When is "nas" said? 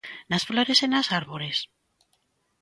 0.31-0.43, 0.89-1.07